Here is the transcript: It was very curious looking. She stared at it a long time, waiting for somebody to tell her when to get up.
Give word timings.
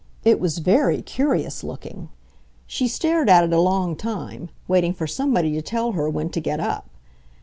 It 0.23 0.39
was 0.39 0.57
very 0.57 1.03
curious 1.03 1.63
looking. 1.63 2.09
She 2.65 2.87
stared 2.87 3.29
at 3.29 3.43
it 3.43 3.53
a 3.53 3.59
long 3.61 3.95
time, 3.95 4.49
waiting 4.67 4.95
for 4.95 5.05
somebody 5.05 5.51
to 5.51 5.61
tell 5.61 5.91
her 5.91 6.09
when 6.09 6.29
to 6.31 6.39
get 6.41 6.59
up. 6.59 6.89